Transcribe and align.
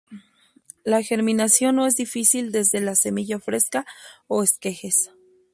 La 0.83 1.03
germinación 1.03 1.75
no 1.75 1.85
es 1.85 1.95
difícil 1.95 2.51
desde 2.51 2.81
la 2.81 2.95
semilla 2.95 3.37
fresca 3.39 3.85
o 4.27 4.41
esquejes. 4.41 5.11